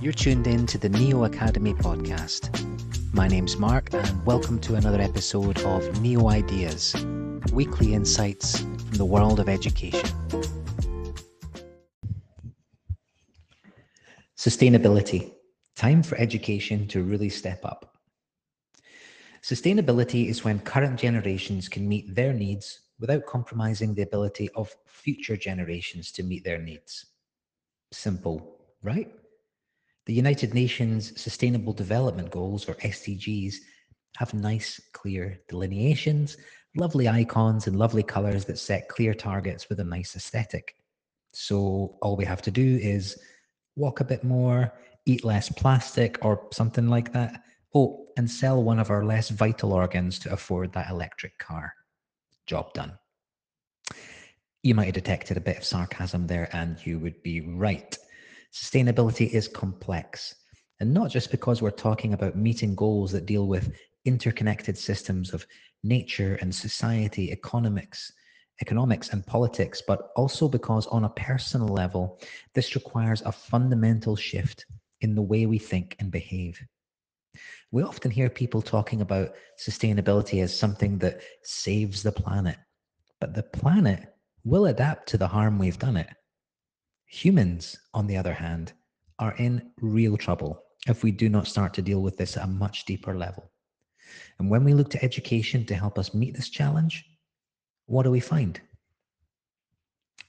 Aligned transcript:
You're 0.00 0.14
tuned 0.14 0.46
in 0.46 0.64
to 0.68 0.78
the 0.78 0.88
Neo 0.88 1.24
Academy 1.24 1.74
podcast. 1.74 2.48
My 3.12 3.28
name's 3.28 3.58
Mark, 3.58 3.92
and 3.92 4.24
welcome 4.24 4.58
to 4.60 4.76
another 4.76 4.98
episode 4.98 5.60
of 5.60 6.00
Neo 6.00 6.30
Ideas 6.30 6.96
weekly 7.52 7.92
insights 7.92 8.60
from 8.60 8.92
the 8.92 9.04
world 9.04 9.40
of 9.40 9.50
education. 9.50 10.08
Sustainability 14.38 15.34
time 15.76 16.02
for 16.02 16.16
education 16.16 16.88
to 16.88 17.02
really 17.02 17.28
step 17.28 17.62
up. 17.62 17.98
Sustainability 19.42 20.30
is 20.30 20.42
when 20.42 20.60
current 20.60 20.98
generations 20.98 21.68
can 21.68 21.86
meet 21.86 22.14
their 22.14 22.32
needs 22.32 22.80
without 23.00 23.26
compromising 23.26 23.94
the 23.94 24.02
ability 24.02 24.48
of 24.54 24.74
future 24.86 25.36
generations 25.36 26.10
to 26.12 26.22
meet 26.22 26.42
their 26.42 26.58
needs. 26.58 27.04
Simple, 27.92 28.56
right? 28.82 29.12
The 30.06 30.14
United 30.14 30.54
Nations 30.54 31.20
Sustainable 31.20 31.72
Development 31.72 32.30
Goals, 32.30 32.68
or 32.68 32.74
SDGs, 32.74 33.54
have 34.16 34.34
nice, 34.34 34.80
clear 34.92 35.40
delineations, 35.48 36.36
lovely 36.76 37.08
icons, 37.08 37.66
and 37.66 37.78
lovely 37.78 38.02
colors 38.02 38.44
that 38.46 38.58
set 38.58 38.88
clear 38.88 39.14
targets 39.14 39.68
with 39.68 39.80
a 39.80 39.84
nice 39.84 40.16
aesthetic. 40.16 40.74
So 41.32 41.96
all 42.02 42.16
we 42.16 42.24
have 42.24 42.42
to 42.42 42.50
do 42.50 42.78
is 42.82 43.18
walk 43.76 44.00
a 44.00 44.04
bit 44.04 44.24
more, 44.24 44.72
eat 45.06 45.24
less 45.24 45.48
plastic, 45.48 46.18
or 46.24 46.48
something 46.52 46.88
like 46.88 47.12
that. 47.12 47.42
Oh, 47.74 48.06
and 48.16 48.28
sell 48.28 48.62
one 48.62 48.80
of 48.80 48.90
our 48.90 49.04
less 49.04 49.30
vital 49.30 49.72
organs 49.72 50.18
to 50.20 50.32
afford 50.32 50.72
that 50.72 50.90
electric 50.90 51.38
car. 51.38 51.72
Job 52.46 52.72
done. 52.74 52.98
You 54.62 54.74
might 54.74 54.86
have 54.86 54.94
detected 54.94 55.36
a 55.36 55.40
bit 55.40 55.58
of 55.58 55.64
sarcasm 55.64 56.26
there, 56.26 56.54
and 56.54 56.84
you 56.84 56.98
would 56.98 57.22
be 57.22 57.40
right. 57.42 57.96
Sustainability 58.52 59.28
is 59.30 59.48
complex. 59.48 60.34
And 60.80 60.94
not 60.94 61.10
just 61.10 61.30
because 61.30 61.60
we're 61.60 61.70
talking 61.70 62.14
about 62.14 62.36
meeting 62.36 62.74
goals 62.74 63.12
that 63.12 63.26
deal 63.26 63.46
with 63.46 63.72
interconnected 64.04 64.78
systems 64.78 65.32
of 65.32 65.46
nature 65.84 66.38
and 66.40 66.54
society, 66.54 67.30
economics, 67.30 68.12
economics 68.60 69.10
and 69.10 69.26
politics, 69.26 69.82
but 69.86 70.10
also 70.16 70.48
because 70.48 70.86
on 70.88 71.04
a 71.04 71.10
personal 71.10 71.68
level, 71.68 72.18
this 72.54 72.74
requires 72.74 73.22
a 73.22 73.32
fundamental 73.32 74.16
shift 74.16 74.66
in 75.00 75.14
the 75.14 75.22
way 75.22 75.46
we 75.46 75.58
think 75.58 75.96
and 75.98 76.10
behave. 76.10 76.60
We 77.72 77.82
often 77.82 78.10
hear 78.10 78.28
people 78.28 78.60
talking 78.60 79.00
about 79.00 79.34
sustainability 79.58 80.42
as 80.42 80.58
something 80.58 80.98
that 80.98 81.20
saves 81.42 82.02
the 82.02 82.12
planet, 82.12 82.56
but 83.20 83.34
the 83.34 83.44
planet 83.44 84.14
will 84.44 84.66
adapt 84.66 85.08
to 85.10 85.18
the 85.18 85.28
harm 85.28 85.58
we've 85.58 85.78
done 85.78 85.96
it. 85.96 86.08
Humans, 87.12 87.76
on 87.92 88.06
the 88.06 88.16
other 88.16 88.32
hand, 88.32 88.72
are 89.18 89.34
in 89.34 89.72
real 89.80 90.16
trouble 90.16 90.62
if 90.86 91.02
we 91.02 91.10
do 91.10 91.28
not 91.28 91.48
start 91.48 91.74
to 91.74 91.82
deal 91.82 92.02
with 92.02 92.16
this 92.16 92.36
at 92.36 92.44
a 92.44 92.46
much 92.46 92.84
deeper 92.84 93.18
level. 93.18 93.50
And 94.38 94.48
when 94.48 94.62
we 94.62 94.74
look 94.74 94.90
to 94.90 95.04
education 95.04 95.66
to 95.66 95.74
help 95.74 95.98
us 95.98 96.14
meet 96.14 96.36
this 96.36 96.48
challenge, 96.48 97.04
what 97.86 98.04
do 98.04 98.12
we 98.12 98.20
find? 98.20 98.60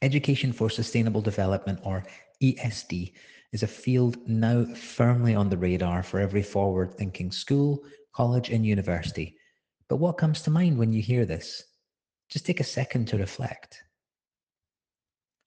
Education 0.02 0.52
for 0.52 0.72
Sustainable 0.72 1.22
Development, 1.22 1.80
or 1.84 2.04
ESD, 2.42 3.14
is 3.54 3.62
a 3.62 3.68
field 3.68 4.18
now 4.28 4.66
firmly 4.73 5.36
on 5.36 5.50
the 5.50 5.58
radar 5.58 6.02
for 6.02 6.20
every 6.20 6.42
forward 6.42 6.95
thinking 6.95 7.32
school, 7.32 7.84
college, 8.12 8.50
and 8.50 8.66
university. 8.66 9.38
But 9.88 9.98
what 9.98 10.18
comes 10.18 10.42
to 10.42 10.50
mind 10.50 10.80
when 10.80 10.92
you 10.92 11.02
hear 11.04 11.28
this? 11.28 11.64
Just 12.28 12.48
take 12.48 12.60
a 12.60 12.64
second 12.64 13.08
to 13.10 13.18
reflect 13.20 13.84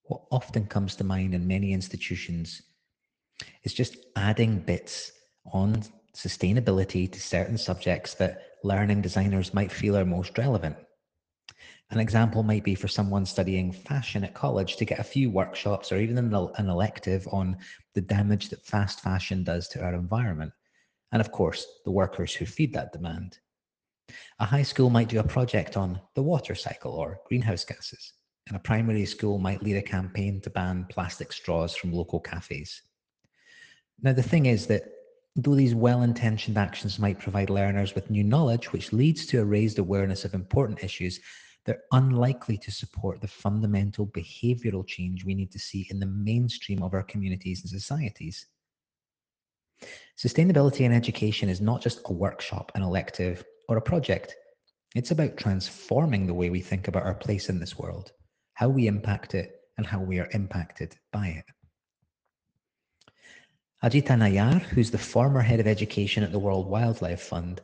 what 0.05 0.23
often 0.31 0.67
comes 0.67 0.97
to 0.97 1.05
mind 1.05 1.35
in 1.35 1.47
many 1.47 1.73
institutions 1.73 2.63
is 3.63 3.73
just 3.73 3.97
adding 4.17 4.59
bits 4.59 5.13
on 5.53 5.83
sustainability 6.15 7.11
to 7.11 7.21
certain 7.21 7.59
subjects 7.59 8.15
that 8.15 8.43
learning 8.63 9.01
designers 9.03 9.55
might 9.55 9.73
feel 9.73 9.97
are 9.97 10.05
most 10.05 10.37
relevant. 10.39 10.77
An 11.91 12.01
example 12.01 12.43
might 12.43 12.64
be 12.64 12.75
for 12.75 12.89
someone 12.89 13.27
studying 13.27 13.73
fashion 13.73 14.25
at 14.25 14.35
college 14.35 14.77
to 14.77 14.85
get 14.85 14.98
a 14.98 15.05
few 15.05 15.31
workshops 15.31 15.93
or 15.93 15.98
even 15.98 16.19
an 16.19 16.69
elective 16.69 17.27
on 17.31 17.57
the 17.95 18.01
damage 18.01 18.48
that 18.51 18.64
fast 18.64 19.01
fashion 19.01 19.45
does 19.45 19.69
to 19.69 19.83
our 19.83 19.95
environment. 19.95 20.53
And 21.13 21.20
of 21.20 21.31
course, 21.31 21.67
the 21.85 21.91
workers 21.91 22.35
who 22.35 22.47
feed 22.47 22.73
that 22.75 22.93
demand. 22.93 23.39
A 24.39 24.45
high 24.45 24.63
school 24.63 24.91
might 24.91 25.09
do 25.09 25.20
a 25.20 25.25
project 25.25 25.77
on 25.77 26.01
the 26.14 26.23
water 26.23 26.55
cycle 26.55 26.93
or 26.93 27.20
greenhouse 27.27 27.64
gases 27.64 28.13
and 28.49 28.57
a 28.57 28.61
primary 28.61 29.07
school 29.07 29.39
might 29.39 29.63
lead 29.63 29.77
a 29.77 29.83
campaign 29.83 30.41
to 30.43 30.51
ban 30.51 30.87
plastic 30.91 31.33
straws 31.33 31.75
from 31.75 31.93
local 31.93 32.21
cafes. 32.21 32.83
Now, 34.03 34.13
the 34.13 34.23
thing 34.23 34.47
is 34.47 34.67
that 34.67 34.85
though 35.37 35.55
these 35.55 35.75
well 35.75 36.03
intentioned 36.03 36.59
actions 36.59 36.99
might 36.99 37.19
provide 37.19 37.49
learners 37.49 37.95
with 37.95 38.11
new 38.11 38.23
knowledge, 38.23 38.73
which 38.73 38.93
leads 38.93 39.27
to 39.27 39.41
a 39.41 39.45
raised 39.45 39.79
awareness 39.79 40.25
of 40.25 40.35
important 40.35 40.85
issues, 40.85 41.21
they're 41.65 41.83
unlikely 41.93 42.59
to 42.59 42.71
support 42.71 43.23
the 43.23 43.29
fundamental 43.29 44.07
behavioral 44.07 44.87
change 44.87 45.25
we 45.25 45.35
need 45.35 45.51
to 45.53 45.59
see 45.59 45.87
in 45.91 45.99
the 45.99 46.07
mainstream 46.07 46.83
of 46.83 46.93
our 46.93 47.03
communities 47.03 47.63
and 47.63 47.71
societies. 47.71 48.47
Sustainability 50.19 50.81
in 50.81 50.93
education 50.93 51.49
is 51.49 51.63
not 51.63 51.81
just 51.81 52.03
a 52.05 52.13
workshop, 52.13 52.71
an 52.75 52.83
elective, 52.83 53.43
or 53.69 53.79
a 53.79 53.83
project. 53.83 54.37
It's 54.95 55.11
about 55.11 55.39
transforming 55.39 56.27
the 56.27 56.35
way 56.35 56.51
we 56.51 56.61
think 56.61 56.87
about 56.87 57.05
our 57.05 57.15
place 57.15 57.49
in 57.49 57.59
this 57.59 57.79
world 57.79 58.13
how 58.55 58.69
we 58.69 58.87
impact 58.87 59.35
it, 59.35 59.61
and 59.77 59.87
how 59.87 60.01
we 60.01 60.19
are 60.19 60.29
impacted 60.33 60.97
by 61.13 61.29
it. 61.29 61.45
Ajita 63.83 64.17
Nayar, 64.17 64.61
who's 64.63 64.91
the 64.91 64.98
former 64.98 65.42
head 65.42 65.61
of 65.61 65.67
education 65.67 66.23
at 66.23 66.33
the 66.33 66.39
World 66.39 66.69
Wildlife 66.69 67.20
Fund, 67.20 67.61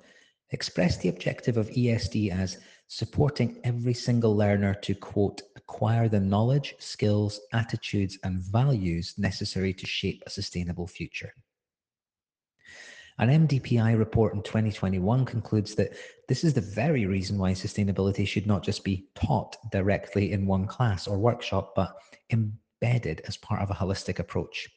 expressed 0.50 1.00
the 1.00 1.09
objective 1.09 1.56
of 1.56 1.71
ESD 1.71 2.31
as 2.31 2.59
supporting 2.89 3.61
every 3.65 3.95
single 3.95 4.37
learner 4.37 4.75
to, 4.75 4.95
quote, 4.95 5.41
acquire 5.56 6.09
the 6.09 6.21
knowledge, 6.21 6.75
skills, 6.79 7.41
attitudes, 7.53 8.19
and 8.25 8.43
values 8.43 9.15
necessary 9.17 9.73
to 9.73 9.87
shape 9.87 10.23
a 10.27 10.31
sustainable 10.31 10.87
future. 10.87 11.33
An 13.20 13.28
MDPI 13.47 13.98
report 13.98 14.32
in 14.32 14.41
2021 14.41 15.26
concludes 15.26 15.75
that 15.75 15.92
this 16.26 16.42
is 16.42 16.54
the 16.54 16.62
very 16.62 17.04
reason 17.04 17.36
why 17.36 17.53
sustainability 17.53 18.26
should 18.26 18.47
not 18.47 18.62
just 18.62 18.82
be 18.82 19.08
taught 19.14 19.58
directly 19.70 20.32
in 20.32 20.47
one 20.47 20.66
class 20.66 21.06
or 21.06 21.19
workshop, 21.19 21.75
but 21.76 21.94
embedded 22.31 23.20
as 23.28 23.36
part 23.36 23.60
of 23.60 23.69
a 23.69 23.75
holistic 23.75 24.20
approach. 24.20 24.70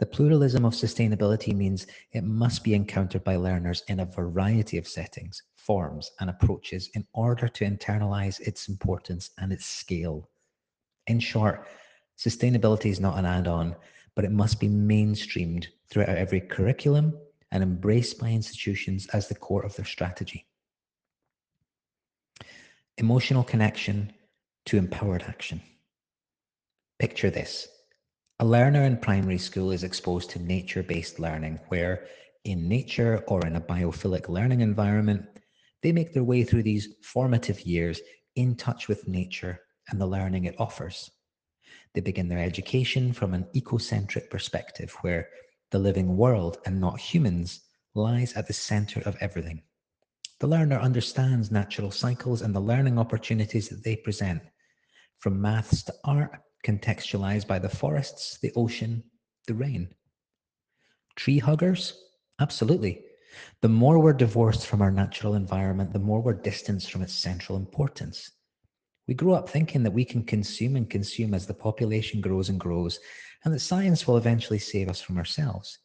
The 0.00 0.06
pluralism 0.06 0.64
of 0.64 0.72
sustainability 0.72 1.54
means 1.54 1.86
it 2.10 2.24
must 2.24 2.64
be 2.64 2.74
encountered 2.74 3.22
by 3.22 3.36
learners 3.36 3.84
in 3.86 4.00
a 4.00 4.06
variety 4.06 4.76
of 4.76 4.88
settings, 4.88 5.40
forms, 5.54 6.10
and 6.18 6.28
approaches 6.28 6.90
in 6.94 7.06
order 7.12 7.46
to 7.46 7.64
internalize 7.64 8.40
its 8.40 8.66
importance 8.66 9.30
and 9.38 9.52
its 9.52 9.64
scale. 9.64 10.28
In 11.06 11.20
short, 11.20 11.68
sustainability 12.18 12.86
is 12.86 12.98
not 12.98 13.16
an 13.16 13.26
add 13.26 13.46
on, 13.46 13.76
but 14.16 14.24
it 14.24 14.32
must 14.32 14.58
be 14.58 14.68
mainstreamed 14.68 15.66
throughout 15.88 16.18
every 16.18 16.40
curriculum, 16.40 17.16
and 17.54 17.62
embraced 17.62 18.18
by 18.18 18.30
institutions 18.30 19.06
as 19.14 19.28
the 19.28 19.34
core 19.34 19.64
of 19.64 19.74
their 19.76 19.84
strategy. 19.84 20.44
Emotional 22.98 23.44
connection 23.44 24.12
to 24.66 24.76
empowered 24.76 25.22
action. 25.22 25.62
Picture 26.98 27.30
this. 27.30 27.68
A 28.40 28.44
learner 28.44 28.82
in 28.82 28.96
primary 28.96 29.38
school 29.38 29.70
is 29.70 29.84
exposed 29.84 30.30
to 30.30 30.40
nature 30.40 30.82
based 30.82 31.20
learning, 31.20 31.60
where 31.68 32.06
in 32.44 32.68
nature 32.68 33.22
or 33.28 33.46
in 33.46 33.54
a 33.54 33.60
biophilic 33.60 34.28
learning 34.28 34.60
environment, 34.60 35.24
they 35.82 35.92
make 35.92 36.12
their 36.12 36.24
way 36.24 36.42
through 36.42 36.64
these 36.64 36.88
formative 37.04 37.60
years 37.60 38.00
in 38.34 38.56
touch 38.56 38.88
with 38.88 39.06
nature 39.06 39.60
and 39.90 40.00
the 40.00 40.06
learning 40.06 40.46
it 40.46 40.56
offers. 40.58 41.08
They 41.94 42.00
begin 42.00 42.28
their 42.28 42.40
education 42.40 43.12
from 43.12 43.32
an 43.32 43.46
ecocentric 43.54 44.28
perspective, 44.28 44.96
where 45.02 45.28
the 45.74 45.78
living 45.80 46.16
world 46.16 46.58
and 46.66 46.80
not 46.80 47.00
humans, 47.00 47.62
lies 47.96 48.32
at 48.34 48.46
the 48.46 48.52
center 48.52 49.00
of 49.00 49.16
everything. 49.20 49.60
The 50.38 50.46
learner 50.46 50.78
understands 50.78 51.50
natural 51.50 51.90
cycles 51.90 52.42
and 52.42 52.54
the 52.54 52.60
learning 52.60 52.96
opportunities 52.96 53.68
that 53.70 53.82
they 53.82 53.96
present, 53.96 54.40
from 55.18 55.42
maths 55.42 55.82
to 55.82 55.94
art, 56.04 56.42
contextualized 56.64 57.48
by 57.48 57.58
the 57.58 57.68
forests, 57.68 58.38
the 58.40 58.52
ocean, 58.54 59.02
the 59.48 59.54
rain. 59.54 59.88
Tree 61.16 61.40
huggers? 61.40 62.04
Absolutely. 62.38 63.06
The 63.60 63.68
more 63.68 63.98
we're 63.98 64.12
divorced 64.12 64.68
from 64.68 64.80
our 64.80 64.92
natural 64.92 65.34
environment, 65.34 65.92
the 65.92 65.98
more 65.98 66.22
we're 66.22 66.34
distanced 66.34 66.92
from 66.92 67.02
its 67.02 67.14
central 67.14 67.58
importance. 67.58 68.30
We 69.06 69.14
grow 69.14 69.34
up 69.34 69.48
thinking 69.48 69.82
that 69.82 69.92
we 69.92 70.04
can 70.04 70.24
consume 70.24 70.76
and 70.76 70.88
consume 70.88 71.34
as 71.34 71.46
the 71.46 71.54
population 71.54 72.20
grows 72.20 72.48
and 72.48 72.58
grows, 72.58 72.98
and 73.44 73.52
that 73.52 73.60
science 73.60 74.06
will 74.06 74.16
eventually 74.16 74.58
save 74.58 74.88
us 74.88 75.00
from 75.00 75.18
ourselves. 75.18 75.78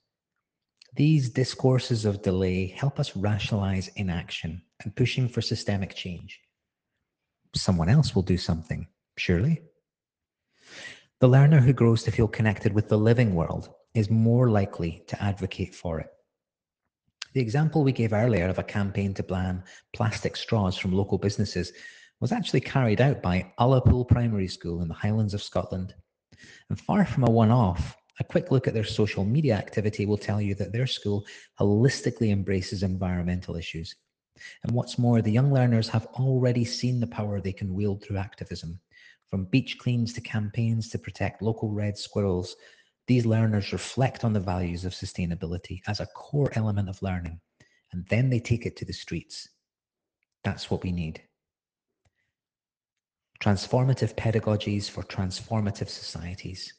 These 0.95 1.29
discourses 1.29 2.05
of 2.05 2.21
delay 2.21 2.67
help 2.67 2.99
us 2.99 3.15
rationalize 3.15 3.89
inaction 3.95 4.61
and 4.83 4.95
pushing 4.95 5.27
for 5.27 5.41
systemic 5.41 5.93
change. 5.93 6.39
Someone 7.55 7.89
else 7.89 8.15
will 8.15 8.23
do 8.23 8.37
something, 8.37 8.87
surely. 9.17 9.61
The 11.19 11.27
learner 11.27 11.59
who 11.59 11.73
grows 11.73 12.03
to 12.03 12.11
feel 12.11 12.27
connected 12.27 12.73
with 12.73 12.87
the 12.87 12.97
living 12.97 13.35
world 13.35 13.73
is 13.93 14.09
more 14.09 14.49
likely 14.49 15.03
to 15.07 15.21
advocate 15.21 15.75
for 15.75 15.99
it. 15.99 16.07
The 17.33 17.41
example 17.41 17.83
we 17.83 17.91
gave 17.91 18.13
earlier 18.13 18.47
of 18.47 18.57
a 18.57 18.63
campaign 18.63 19.13
to 19.15 19.23
ban 19.23 19.63
plastic 19.93 20.35
straws 20.35 20.77
from 20.77 20.93
local 20.93 21.17
businesses 21.17 21.73
was 22.19 22.31
actually 22.31 22.59
carried 22.59 22.99
out 22.99 23.21
by 23.21 23.51
Ullapool 23.59 24.07
Primary 24.07 24.47
School 24.47 24.81
in 24.81 24.87
the 24.87 24.93
Highlands 24.93 25.33
of 25.33 25.43
Scotland. 25.43 25.93
And 26.69 26.79
far 26.79 27.05
from 27.05 27.23
a 27.23 27.31
one 27.31 27.51
off, 27.51 27.95
a 28.19 28.23
quick 28.23 28.51
look 28.51 28.67
at 28.67 28.73
their 28.73 28.83
social 28.83 29.23
media 29.23 29.55
activity 29.55 30.05
will 30.05 30.17
tell 30.17 30.41
you 30.41 30.53
that 30.55 30.73
their 30.73 30.87
school 30.87 31.25
holistically 31.59 32.31
embraces 32.31 32.83
environmental 32.83 33.55
issues. 33.55 33.95
And 34.63 34.73
what's 34.73 34.97
more, 34.97 35.21
the 35.21 35.31
young 35.31 35.53
learners 35.53 35.87
have 35.89 36.07
already 36.07 36.65
seen 36.65 36.99
the 36.99 37.07
power 37.07 37.39
they 37.39 37.53
can 37.53 37.73
wield 37.73 38.03
through 38.03 38.17
activism. 38.17 38.79
From 39.29 39.45
beach 39.45 39.77
cleans 39.77 40.11
to 40.13 40.21
campaigns 40.21 40.89
to 40.89 40.99
protect 40.99 41.41
local 41.41 41.71
red 41.71 41.97
squirrels, 41.97 42.55
these 43.07 43.25
learners 43.25 43.71
reflect 43.71 44.23
on 44.23 44.33
the 44.33 44.39
values 44.39 44.85
of 44.85 44.93
sustainability 44.93 45.81
as 45.87 45.99
a 45.99 46.05
core 46.07 46.51
element 46.53 46.89
of 46.89 47.01
learning, 47.01 47.39
and 47.91 48.05
then 48.09 48.29
they 48.29 48.39
take 48.39 48.65
it 48.65 48.75
to 48.77 48.85
the 48.85 48.93
streets. 48.93 49.49
That's 50.43 50.69
what 50.69 50.83
we 50.83 50.91
need. 50.91 51.21
Transformative 53.41 54.15
pedagogies 54.15 54.89
for 54.89 55.03
transformative 55.03 55.87
societies. 55.87 56.73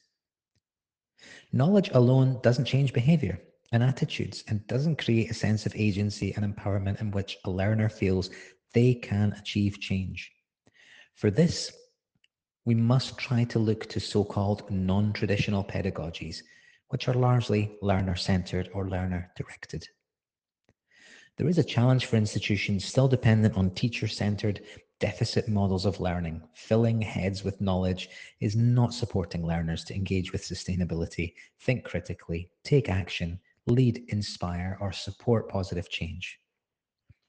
Knowledge 1.52 1.90
alone 1.94 2.38
doesn't 2.42 2.66
change 2.66 2.92
behavior 2.92 3.40
and 3.72 3.82
attitudes 3.82 4.44
and 4.48 4.66
doesn't 4.66 5.02
create 5.02 5.30
a 5.30 5.34
sense 5.34 5.64
of 5.64 5.74
agency 5.74 6.34
and 6.34 6.44
empowerment 6.44 7.00
in 7.00 7.10
which 7.12 7.38
a 7.44 7.50
learner 7.50 7.88
feels 7.88 8.30
they 8.74 8.94
can 8.94 9.32
achieve 9.32 9.80
change. 9.80 10.30
For 11.14 11.30
this, 11.30 11.72
we 12.64 12.74
must 12.74 13.16
try 13.16 13.44
to 13.44 13.58
look 13.58 13.86
to 13.86 14.00
so-called 14.00 14.70
non-traditional 14.70 15.64
pedagogies, 15.64 16.42
which 16.88 17.08
are 17.08 17.14
largely 17.14 17.78
learner-centered 17.80 18.68
or 18.74 18.88
learner-directed. 18.88 19.88
There 21.36 21.48
is 21.48 21.58
a 21.58 21.64
challenge 21.64 22.04
for 22.04 22.16
institutions 22.16 22.84
still 22.84 23.08
dependent 23.08 23.56
on 23.56 23.70
teacher-centered 23.70 24.60
deficit 25.00 25.48
models 25.48 25.86
of 25.86 25.98
learning. 25.98 26.42
Filling 26.54 27.00
heads 27.00 27.42
with 27.42 27.60
knowledge 27.60 28.10
is 28.40 28.54
not 28.54 28.94
supporting 28.94 29.44
learners 29.44 29.82
to 29.84 29.94
engage 29.94 30.32
with 30.32 30.42
sustainability, 30.42 31.34
think 31.60 31.84
critically, 31.84 32.50
take 32.62 32.88
action, 32.88 33.40
lead, 33.66 34.04
inspire, 34.08 34.78
or 34.80 34.92
support 34.92 35.48
positive 35.48 35.88
change. 35.88 36.38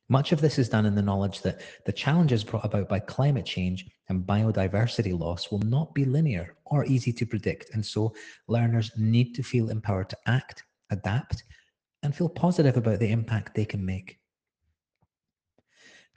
Much 0.10 0.34
of 0.34 0.42
this 0.42 0.60
is 0.60 0.68
done 0.68 0.86
in 0.86 0.94
the 0.94 1.02
knowledge 1.02 1.42
that 1.42 1.62
the 1.86 1.92
challenges 1.92 2.44
brought 2.44 2.66
about 2.66 2.90
by 2.90 3.00
climate 3.00 3.46
change 3.46 3.90
and 4.10 4.28
biodiversity 4.28 5.18
loss 5.18 5.50
will 5.50 5.60
not 5.60 5.94
be 5.96 6.04
linear 6.04 6.58
or 6.66 6.84
easy 6.86 7.14
to 7.14 7.26
predict. 7.26 7.70
And 7.74 7.86
so 7.86 8.14
learners 8.50 8.92
need 8.98 9.34
to 9.36 9.44
feel 9.44 9.70
empowered 9.70 10.10
to 10.10 10.18
act, 10.28 10.66
adapt, 10.90 11.46
and 12.04 12.14
feel 12.14 12.28
positive 12.28 12.76
about 12.76 13.00
the 13.00 13.10
impact 13.10 13.56
they 13.56 13.64
can 13.64 13.86
make. 13.86 14.21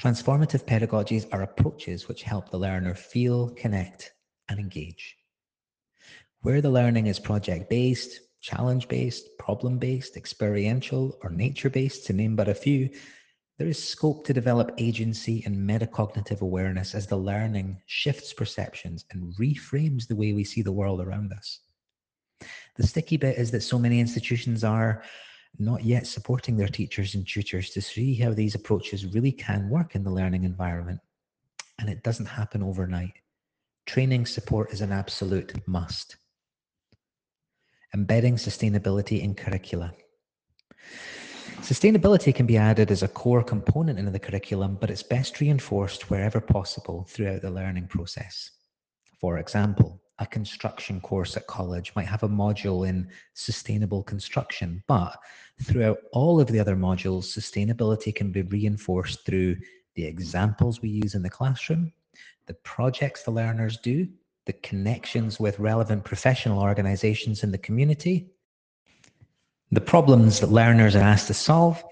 Transformative 0.01 0.65
pedagogies 0.65 1.27
are 1.33 1.43
approaches 1.43 2.09
which 2.09 2.23
help 2.23 2.51
the 2.51 2.59
learner 2.59 2.95
feel, 2.95 3.51
connect, 3.51 4.13
and 4.49 4.59
engage. 4.59 5.17
Where 6.43 6.61
the 6.61 6.71
learning 6.71 7.07
is 7.07 7.19
project-based, 7.19 8.21
challenge-based, 8.41 9.39
problem-based, 9.39 10.17
experiential, 10.17 11.17
or 11.23 11.31
nature-based, 11.31 12.07
to 12.07 12.13
name 12.13 12.37
but 12.37 12.49
a 12.49 12.55
few, 12.55 12.91
there 13.57 13.69
is 13.69 13.83
scope 13.83 14.27
to 14.27 14.33
develop 14.33 14.75
agency 14.79 15.43
and 15.47 15.57
metacognitive 15.57 16.41
awareness 16.41 16.95
as 16.95 17.07
the 17.07 17.17
learning 17.17 17.81
shifts 17.87 18.33
perceptions 18.33 19.05
and 19.13 19.33
reframes 19.37 20.09
the 20.09 20.17
way 20.17 20.33
we 20.33 20.45
see 20.45 20.61
the 20.61 20.73
world 20.73 21.01
around 21.01 21.33
us. 21.33 21.61
The 22.77 22.87
sticky 22.87 23.17
bit 23.17 23.39
is 23.39 23.53
that 23.53 23.63
so 23.63 23.79
many 23.79 24.01
institutions 24.01 24.65
are 24.65 25.05
not 25.59 25.85
yet 25.85 26.07
supporting 26.07 26.57
their 26.57 26.69
teachers 26.69 27.15
and 27.15 27.27
tutors 27.27 27.71
to 27.71 27.81
see 27.81 28.15
how 28.15 28.33
these 28.33 28.55
approaches 28.55 29.07
really 29.07 29.33
can 29.33 29.69
work 29.69 29.95
in 29.95 30.03
the 30.03 30.11
learning 30.11 30.45
environment. 30.45 31.01
And 31.79 31.89
it 31.89 32.03
doesn't 32.03 32.27
happen 32.27 32.63
overnight. 32.63 33.13
Training 33.87 34.27
support 34.27 34.73
is 34.73 34.81
an 34.81 34.93
absolute 34.93 35.55
must. 35.67 36.17
Embedding 37.95 38.37
sustainability 38.37 39.23
in 39.23 39.35
curricula. 39.35 39.93
Sustainability 41.61 42.35
can 42.35 42.47
be 42.47 42.57
added 42.57 42.91
as 42.91 43.03
a 43.03 43.09
core 43.09 43.43
component 43.43 43.99
in 43.99 44.11
the 44.11 44.19
curriculum, 44.19 44.77
but 44.81 44.91
it's 44.91 45.03
best 45.03 45.41
reinforced 45.41 46.11
wherever 46.11 46.41
possible 46.41 47.07
throughout 47.09 47.43
the 47.43 47.51
learning 47.51 47.87
process. 47.87 48.51
For 49.21 49.39
example, 49.39 50.03
a 50.19 50.27
construction 50.27 51.01
course 51.01 51.37
at 51.37 51.47
college 51.47 51.93
might 51.97 52.07
have 52.07 52.23
a 52.23 52.29
module 52.29 52.89
in 52.89 53.09
sustainable 53.33 54.03
construction, 54.03 54.83
but 54.87 55.17
throughout 55.63 55.99
all 56.13 56.41
of 56.41 56.49
the 56.49 56.61
other 56.61 56.77
modules, 56.77 57.25
sustainability 57.25 58.15
can 58.15 58.31
be 58.31 58.43
reinforced 58.43 59.25
through 59.25 59.57
the 59.95 60.05
examples 60.05 60.81
we 60.81 60.89
use 60.89 61.15
in 61.15 61.23
the 61.23 61.31
classroom, 61.31 61.93
the 62.47 62.55
projects 62.55 63.23
the 63.23 63.31
learners 63.31 63.79
do, 63.79 64.07
the 64.47 64.53
connections 64.53 65.41
with 65.41 65.59
relevant 65.59 66.05
professional 66.05 66.61
organizations 66.61 67.43
in 67.43 67.51
the 67.51 67.59
community, 67.59 68.29
the 69.73 69.81
problems 69.81 70.41
that 70.41 70.51
learners 70.51 70.95
are 70.95 71.01
asked 71.01 71.27
to 71.29 71.35
solve, 71.35 71.83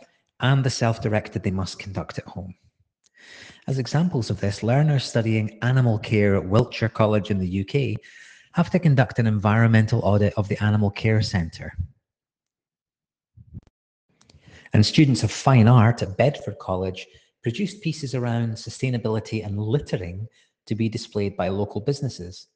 and 0.40 0.62
the 0.62 0.70
self-directed 0.70 1.42
they 1.42 1.50
must 1.50 1.78
conduct 1.78 2.18
at 2.18 2.26
home. 2.26 2.54
As 3.66 3.78
examples 3.78 4.30
of 4.30 4.40
this, 4.40 4.62
learners 4.62 5.04
studying 5.04 5.58
animal 5.62 5.98
care 5.98 6.34
at 6.34 6.44
Wiltshire 6.44 6.88
College 6.88 7.30
in 7.30 7.38
the 7.38 7.60
UK 7.60 8.00
have 8.52 8.70
to 8.70 8.78
conduct 8.78 9.18
an 9.18 9.26
environmental 9.26 10.00
audit 10.00 10.34
of 10.34 10.48
the 10.48 10.62
Animal 10.62 10.90
Care 10.90 11.22
Centre. 11.22 11.72
And 14.72 14.84
students 14.84 15.22
of 15.22 15.30
fine 15.30 15.68
art 15.68 16.02
at 16.02 16.16
Bedford 16.16 16.58
College 16.58 17.06
produced 17.42 17.82
pieces 17.82 18.14
around 18.14 18.52
sustainability 18.54 19.44
and 19.44 19.58
littering 19.58 20.26
to 20.66 20.74
be 20.74 20.88
displayed 20.88 21.36
by 21.36 21.48
local 21.48 21.80
businesses. 21.80 22.48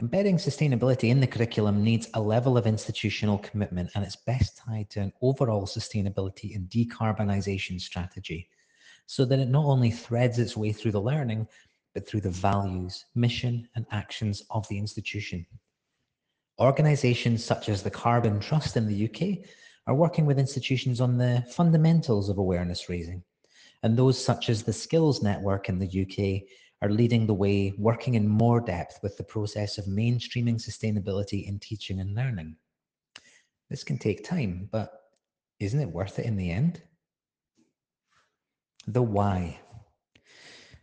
Embedding 0.00 0.36
sustainability 0.36 1.08
in 1.08 1.20
the 1.20 1.26
curriculum 1.26 1.82
needs 1.82 2.08
a 2.14 2.20
level 2.20 2.58
of 2.58 2.66
institutional 2.66 3.38
commitment 3.38 3.90
and 3.94 4.04
it's 4.04 4.16
best 4.16 4.58
tied 4.58 4.90
to 4.90 5.00
an 5.00 5.12
overall 5.22 5.66
sustainability 5.66 6.54
and 6.54 6.68
decarbonisation 6.68 7.80
strategy 7.80 8.48
so 9.06 9.24
that 9.24 9.38
it 9.38 9.48
not 9.48 9.64
only 9.64 9.90
threads 9.90 10.38
its 10.38 10.56
way 10.56 10.72
through 10.72 10.92
the 10.92 11.00
learning, 11.00 11.46
but 11.94 12.06
through 12.06 12.20
the 12.20 12.30
values, 12.30 13.04
mission 13.14 13.68
and 13.74 13.86
actions 13.90 14.42
of 14.50 14.66
the 14.68 14.78
institution. 14.78 15.46
Organisations 16.60 17.44
such 17.44 17.68
as 17.68 17.82
the 17.82 17.90
Carbon 17.90 18.40
Trust 18.40 18.76
in 18.76 18.86
the 18.86 19.04
UK 19.08 19.46
are 19.86 19.94
working 19.94 20.26
with 20.26 20.38
institutions 20.38 21.00
on 21.00 21.18
the 21.18 21.44
fundamentals 21.50 22.28
of 22.28 22.38
awareness 22.38 22.88
raising. 22.88 23.22
And 23.82 23.96
those 23.96 24.22
such 24.22 24.48
as 24.48 24.62
the 24.62 24.72
Skills 24.72 25.22
Network 25.22 25.68
in 25.68 25.78
the 25.78 26.02
UK 26.02 26.48
are 26.82 26.90
leading 26.90 27.26
the 27.26 27.34
way, 27.34 27.74
working 27.78 28.14
in 28.14 28.28
more 28.28 28.60
depth 28.60 29.00
with 29.02 29.16
the 29.16 29.24
process 29.24 29.78
of 29.78 29.86
mainstreaming 29.86 30.56
sustainability 30.56 31.46
in 31.46 31.58
teaching 31.58 32.00
and 32.00 32.14
learning. 32.14 32.56
This 33.70 33.84
can 33.84 33.98
take 33.98 34.24
time, 34.24 34.68
but 34.70 34.92
isn't 35.58 35.80
it 35.80 35.90
worth 35.90 36.18
it 36.18 36.26
in 36.26 36.36
the 36.36 36.50
end? 36.50 36.82
The 38.88 39.02
why. 39.02 39.60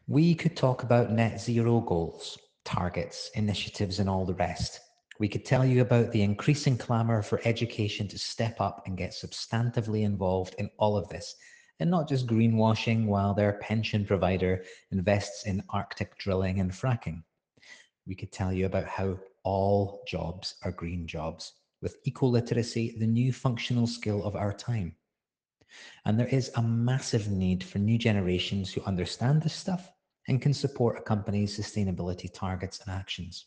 We 0.07 0.33
could 0.33 0.55
talk 0.55 0.83
about 0.83 1.11
net 1.11 1.41
zero 1.41 1.81
goals, 1.81 2.37
targets, 2.63 3.29
initiatives, 3.35 3.99
and 3.99 4.09
all 4.09 4.25
the 4.25 4.35
rest. 4.35 4.79
We 5.19 5.27
could 5.27 5.43
tell 5.43 5.65
you 5.65 5.81
about 5.81 6.13
the 6.13 6.21
increasing 6.21 6.77
clamour 6.77 7.21
for 7.21 7.41
education 7.43 8.07
to 8.07 8.17
step 8.17 8.61
up 8.61 8.83
and 8.85 8.97
get 8.97 9.11
substantively 9.11 10.03
involved 10.03 10.55
in 10.59 10.69
all 10.77 10.95
of 10.95 11.09
this 11.09 11.35
and 11.81 11.91
not 11.91 12.07
just 12.07 12.25
greenwashing 12.25 13.05
while 13.05 13.33
their 13.33 13.59
pension 13.61 14.05
provider 14.05 14.63
invests 14.91 15.45
in 15.45 15.61
Arctic 15.69 16.17
drilling 16.17 16.61
and 16.61 16.71
fracking. 16.71 17.21
We 18.07 18.15
could 18.15 18.31
tell 18.31 18.53
you 18.53 18.65
about 18.65 18.85
how 18.85 19.19
all 19.43 20.03
jobs 20.07 20.55
are 20.63 20.71
green 20.71 21.05
jobs, 21.05 21.51
with 21.81 21.97
eco-literacy 22.05 22.95
the 22.97 23.07
new 23.07 23.33
functional 23.33 23.87
skill 23.87 24.23
of 24.23 24.37
our 24.37 24.53
time. 24.53 24.95
And 26.05 26.19
there 26.19 26.27
is 26.27 26.51
a 26.55 26.61
massive 26.61 27.29
need 27.29 27.63
for 27.63 27.79
new 27.79 27.97
generations 27.97 28.71
who 28.71 28.81
understand 28.83 29.41
this 29.41 29.53
stuff 29.53 29.91
and 30.27 30.41
can 30.41 30.53
support 30.53 30.97
a 30.97 31.01
company's 31.01 31.57
sustainability 31.57 32.31
targets 32.33 32.79
and 32.79 32.95
actions. 32.95 33.45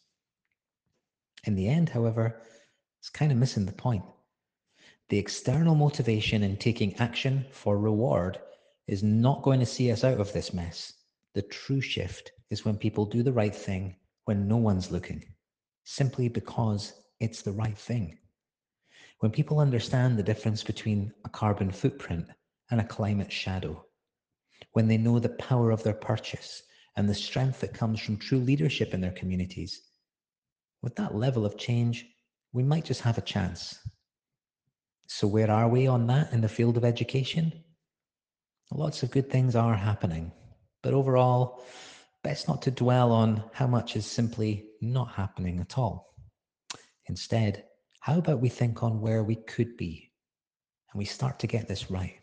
In 1.44 1.54
the 1.54 1.68
end, 1.68 1.88
however, 1.88 2.40
it's 3.00 3.10
kind 3.10 3.32
of 3.32 3.38
missing 3.38 3.66
the 3.66 3.72
point. 3.72 4.04
The 5.08 5.18
external 5.18 5.74
motivation 5.74 6.42
in 6.42 6.56
taking 6.56 6.94
action 6.96 7.44
for 7.50 7.78
reward 7.78 8.38
is 8.86 9.02
not 9.02 9.42
going 9.42 9.60
to 9.60 9.66
see 9.66 9.90
us 9.92 10.04
out 10.04 10.20
of 10.20 10.32
this 10.32 10.54
mess. 10.54 10.92
The 11.34 11.42
true 11.42 11.80
shift 11.80 12.32
is 12.50 12.64
when 12.64 12.76
people 12.76 13.04
do 13.04 13.22
the 13.22 13.32
right 13.32 13.54
thing 13.54 13.96
when 14.24 14.46
no 14.46 14.56
one's 14.56 14.90
looking, 14.90 15.24
simply 15.84 16.28
because 16.28 16.92
it's 17.20 17.42
the 17.42 17.52
right 17.52 17.76
thing. 17.76 18.18
When 19.22 19.30
people 19.30 19.60
understand 19.60 20.18
the 20.18 20.24
difference 20.24 20.64
between 20.64 21.12
a 21.24 21.28
carbon 21.28 21.70
footprint 21.70 22.26
and 22.72 22.80
a 22.80 22.84
climate 22.84 23.30
shadow, 23.30 23.86
when 24.72 24.88
they 24.88 24.96
know 24.96 25.20
the 25.20 25.28
power 25.28 25.70
of 25.70 25.84
their 25.84 25.94
purchase 25.94 26.60
and 26.96 27.08
the 27.08 27.14
strength 27.14 27.60
that 27.60 27.72
comes 27.72 28.00
from 28.00 28.16
true 28.16 28.40
leadership 28.40 28.92
in 28.92 29.00
their 29.00 29.12
communities, 29.12 29.80
with 30.82 30.96
that 30.96 31.14
level 31.14 31.46
of 31.46 31.56
change 31.56 32.04
we 32.52 32.64
might 32.64 32.84
just 32.84 33.02
have 33.02 33.16
a 33.16 33.20
chance. 33.20 33.78
So, 35.06 35.28
where 35.28 35.52
are 35.52 35.68
we 35.68 35.86
on 35.86 36.08
that 36.08 36.32
in 36.32 36.40
the 36.40 36.48
field 36.48 36.76
of 36.76 36.84
education? 36.84 37.62
Lots 38.72 39.04
of 39.04 39.12
good 39.12 39.30
things 39.30 39.54
are 39.54 39.76
happening, 39.76 40.32
but 40.82 40.94
overall, 40.94 41.62
best 42.24 42.48
not 42.48 42.62
to 42.62 42.72
dwell 42.72 43.12
on 43.12 43.44
how 43.52 43.68
much 43.68 43.94
is 43.94 44.04
simply 44.04 44.64
not 44.80 45.12
happening 45.12 45.60
at 45.60 45.78
all. 45.78 46.12
Instead, 47.06 47.66
how 48.02 48.18
about 48.18 48.40
we 48.40 48.48
think 48.48 48.82
on 48.82 49.00
where 49.00 49.22
we 49.22 49.36
could 49.36 49.76
be 49.76 50.10
and 50.90 50.98
we 50.98 51.04
start 51.04 51.38
to 51.38 51.46
get 51.46 51.68
this 51.68 51.88
right? 51.88 52.18